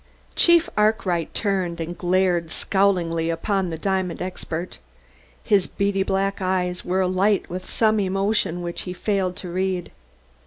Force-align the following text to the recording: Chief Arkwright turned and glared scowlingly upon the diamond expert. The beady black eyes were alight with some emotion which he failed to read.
Chief 0.35 0.67
Arkwright 0.75 1.31
turned 1.35 1.79
and 1.79 1.95
glared 1.95 2.49
scowlingly 2.49 3.29
upon 3.29 3.69
the 3.69 3.77
diamond 3.77 4.19
expert. 4.19 4.79
The 5.47 5.69
beady 5.77 6.01
black 6.01 6.41
eyes 6.41 6.83
were 6.83 7.01
alight 7.01 7.51
with 7.51 7.69
some 7.69 7.99
emotion 7.99 8.63
which 8.63 8.81
he 8.89 8.93
failed 8.93 9.35
to 9.35 9.49
read. 9.49 9.91